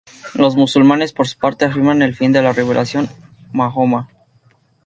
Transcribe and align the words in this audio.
Los 0.33 0.55
musulmanes, 0.55 1.13
por 1.13 1.27
su 1.27 1.37
parte, 1.37 1.63
afirman 1.65 2.01
el 2.01 2.15
fin 2.15 2.31
de 2.31 2.41
la 2.41 2.53
revelación 2.53 3.05
de 3.05 3.13
Mahoma. 3.53 4.09